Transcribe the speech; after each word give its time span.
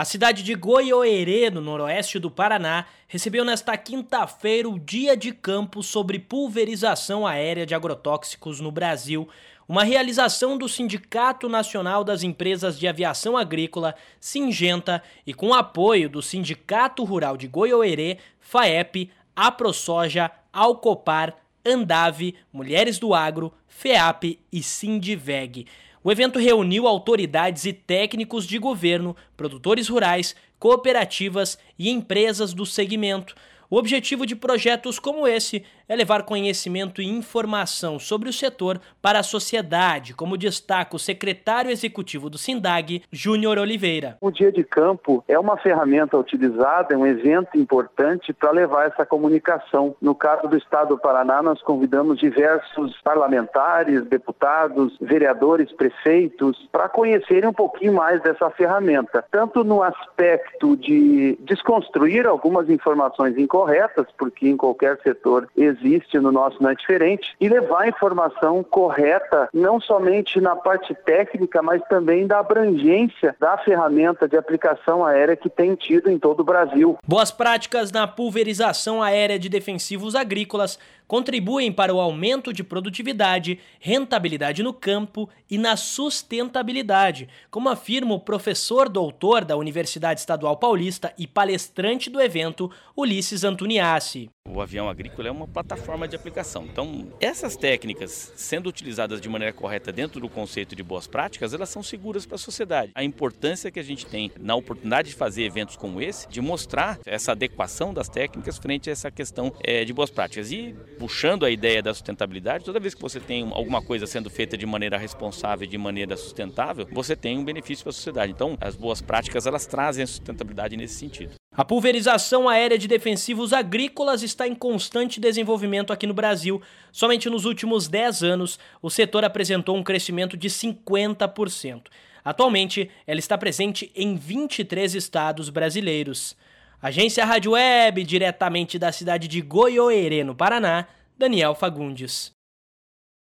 A 0.00 0.04
cidade 0.06 0.42
de 0.42 0.54
Goiôerê, 0.54 1.50
no 1.50 1.60
noroeste 1.60 2.18
do 2.18 2.30
Paraná, 2.30 2.86
recebeu 3.06 3.44
nesta 3.44 3.76
quinta-feira 3.76 4.66
o 4.66 4.78
Dia 4.78 5.14
de 5.14 5.30
Campo 5.30 5.82
sobre 5.82 6.18
pulverização 6.18 7.26
aérea 7.26 7.66
de 7.66 7.74
agrotóxicos 7.74 8.60
no 8.60 8.72
Brasil, 8.72 9.28
uma 9.68 9.84
realização 9.84 10.56
do 10.56 10.66
Sindicato 10.70 11.50
Nacional 11.50 12.02
das 12.02 12.22
Empresas 12.22 12.78
de 12.78 12.88
Aviação 12.88 13.36
Agrícola, 13.36 13.94
Singenta, 14.18 15.02
e 15.26 15.34
com 15.34 15.52
apoio 15.52 16.08
do 16.08 16.22
Sindicato 16.22 17.04
Rural 17.04 17.36
de 17.36 17.46
Goiôerê, 17.46 18.16
FAEP, 18.40 19.10
AproSoja, 19.36 20.30
Alcopar, 20.50 21.36
Andave, 21.62 22.36
Mulheres 22.50 22.98
do 22.98 23.12
Agro, 23.12 23.52
FEAP 23.68 24.38
e 24.50 24.62
Sindiveg. 24.62 25.66
O 26.02 26.10
evento 26.10 26.38
reuniu 26.38 26.86
autoridades 26.86 27.66
e 27.66 27.72
técnicos 27.72 28.46
de 28.46 28.58
governo, 28.58 29.14
produtores 29.36 29.88
rurais, 29.88 30.34
cooperativas 30.58 31.58
e 31.78 31.90
empresas 31.90 32.54
do 32.54 32.64
segmento 32.64 33.34
o 33.70 33.76
objetivo 33.76 34.26
de 34.26 34.34
projetos 34.34 34.98
como 34.98 35.28
esse 35.28 35.64
é 35.88 35.94
levar 35.94 36.24
conhecimento 36.24 37.00
e 37.00 37.06
informação 37.06 37.98
sobre 37.98 38.28
o 38.28 38.32
setor 38.32 38.80
para 39.00 39.20
a 39.20 39.22
sociedade, 39.22 40.14
como 40.14 40.36
destaca 40.36 40.96
o 40.96 40.98
secretário 40.98 41.70
executivo 41.70 42.28
do 42.28 42.36
SINDAG, 42.36 43.02
Júnior 43.12 43.58
Oliveira. 43.58 44.16
O 44.20 44.30
Dia 44.30 44.50
de 44.50 44.64
Campo 44.64 45.24
é 45.28 45.38
uma 45.38 45.56
ferramenta 45.56 46.16
utilizada, 46.16 46.94
é 46.94 46.96
um 46.96 47.06
evento 47.06 47.56
importante 47.58 48.32
para 48.32 48.50
levar 48.50 48.86
essa 48.86 49.06
comunicação. 49.06 49.94
No 50.00 50.14
caso 50.14 50.48
do 50.48 50.56
Estado 50.56 50.90
do 50.90 50.98
Paraná, 50.98 51.42
nós 51.42 51.62
convidamos 51.62 52.18
diversos 52.18 53.00
parlamentares, 53.02 54.04
deputados, 54.06 54.96
vereadores, 55.00 55.72
prefeitos, 55.72 56.68
para 56.72 56.88
conhecerem 56.88 57.48
um 57.48 57.52
pouquinho 57.52 57.94
mais 57.94 58.20
dessa 58.22 58.50
ferramenta, 58.50 59.24
tanto 59.30 59.62
no 59.62 59.82
aspecto 59.82 60.76
de 60.76 61.38
desconstruir 61.42 62.26
algumas 62.26 62.68
informações 62.68 63.36
incorretas, 63.36 63.59
corretas, 63.60 64.06
porque 64.16 64.48
em 64.48 64.56
qualquer 64.56 64.98
setor 65.02 65.46
existe, 65.54 66.18
no 66.18 66.32
nosso 66.32 66.62
não 66.62 66.70
é 66.70 66.74
diferente, 66.74 67.36
e 67.38 67.46
levar 67.46 67.82
a 67.82 67.88
informação 67.88 68.62
correta, 68.62 69.50
não 69.52 69.78
somente 69.78 70.40
na 70.40 70.56
parte 70.56 70.94
técnica, 70.94 71.60
mas 71.60 71.82
também 71.82 72.26
da 72.26 72.38
abrangência 72.38 73.36
da 73.38 73.58
ferramenta 73.58 74.26
de 74.26 74.34
aplicação 74.34 75.04
aérea 75.04 75.36
que 75.36 75.50
tem 75.50 75.74
tido 75.74 76.10
em 76.10 76.18
todo 76.18 76.40
o 76.40 76.44
Brasil. 76.44 76.96
Boas 77.06 77.30
práticas 77.30 77.92
na 77.92 78.08
pulverização 78.08 79.02
aérea 79.02 79.38
de 79.38 79.50
defensivos 79.50 80.14
agrícolas 80.14 80.78
contribuem 81.10 81.72
para 81.72 81.92
o 81.92 81.98
aumento 81.98 82.52
de 82.52 82.62
produtividade, 82.62 83.58
rentabilidade 83.80 84.62
no 84.62 84.72
campo 84.72 85.28
e 85.50 85.58
na 85.58 85.76
sustentabilidade, 85.76 87.28
como 87.50 87.68
afirma 87.68 88.14
o 88.14 88.20
professor 88.20 88.88
doutor 88.88 89.44
da 89.44 89.56
Universidade 89.56 90.20
Estadual 90.20 90.56
Paulista 90.56 91.12
e 91.18 91.26
palestrante 91.26 92.08
do 92.08 92.20
evento, 92.20 92.70
Ulisses 92.96 93.42
Antoniassi. 93.50 94.30
O 94.48 94.60
avião 94.60 94.88
agrícola 94.88 95.28
é 95.28 95.30
uma 95.30 95.46
plataforma 95.46 96.06
de 96.06 96.14
aplicação. 96.14 96.64
Então, 96.64 97.12
essas 97.20 97.56
técnicas, 97.56 98.32
sendo 98.36 98.68
utilizadas 98.68 99.20
de 99.20 99.28
maneira 99.28 99.52
correta 99.52 99.92
dentro 99.92 100.20
do 100.20 100.28
conceito 100.28 100.76
de 100.76 100.82
boas 100.84 101.08
práticas, 101.08 101.52
elas 101.52 101.68
são 101.68 101.82
seguras 101.82 102.24
para 102.24 102.36
a 102.36 102.38
sociedade. 102.38 102.92
A 102.94 103.02
importância 103.02 103.70
que 103.70 103.80
a 103.80 103.82
gente 103.82 104.06
tem 104.06 104.30
na 104.38 104.54
oportunidade 104.54 105.08
de 105.10 105.14
fazer 105.16 105.42
eventos 105.42 105.76
como 105.76 106.00
esse, 106.00 106.28
de 106.28 106.40
mostrar 106.40 106.98
essa 107.04 107.32
adequação 107.32 107.92
das 107.92 108.08
técnicas 108.08 108.56
frente 108.56 108.88
a 108.88 108.92
essa 108.92 109.10
questão 109.10 109.52
é, 109.64 109.84
de 109.84 109.92
boas 109.92 110.10
práticas. 110.10 110.52
E 110.52 110.74
puxando 110.96 111.44
a 111.44 111.50
ideia 111.50 111.82
da 111.82 111.92
sustentabilidade, 111.92 112.64
toda 112.64 112.78
vez 112.78 112.94
que 112.94 113.02
você 113.02 113.18
tem 113.18 113.50
alguma 113.52 113.82
coisa 113.82 114.06
sendo 114.06 114.30
feita 114.30 114.56
de 114.56 114.64
maneira 114.64 114.96
responsável, 114.96 115.66
de 115.66 115.78
maneira 115.78 116.16
sustentável, 116.16 116.88
você 116.92 117.16
tem 117.16 117.36
um 117.36 117.44
benefício 117.44 117.82
para 117.82 117.90
a 117.90 117.94
sociedade. 117.94 118.32
Então, 118.32 118.56
as 118.60 118.76
boas 118.76 119.02
práticas 119.02 119.44
elas 119.44 119.66
trazem 119.66 120.04
a 120.04 120.06
sustentabilidade 120.06 120.76
nesse 120.76 120.94
sentido. 120.94 121.39
A 121.60 121.64
pulverização 121.64 122.48
aérea 122.48 122.78
de 122.78 122.88
defensivos 122.88 123.52
agrícolas 123.52 124.22
está 124.22 124.48
em 124.48 124.54
constante 124.54 125.20
desenvolvimento 125.20 125.92
aqui 125.92 126.06
no 126.06 126.14
Brasil. 126.14 126.62
Somente 126.90 127.28
nos 127.28 127.44
últimos 127.44 127.86
10 127.86 128.22
anos, 128.22 128.58
o 128.80 128.88
setor 128.88 129.26
apresentou 129.26 129.76
um 129.76 129.82
crescimento 129.82 130.38
de 130.38 130.48
50%. 130.48 131.88
Atualmente, 132.24 132.90
ela 133.06 133.20
está 133.20 133.36
presente 133.36 133.92
em 133.94 134.16
23 134.16 134.94
estados 134.94 135.50
brasileiros. 135.50 136.34
Agência 136.80 137.26
Rádio 137.26 137.52
Web, 137.52 138.04
diretamente 138.04 138.78
da 138.78 138.90
cidade 138.90 139.28
de 139.28 139.42
Goiôerê, 139.42 140.24
no 140.24 140.34
Paraná, 140.34 140.86
Daniel 141.18 141.54
Fagundes. 141.54 142.39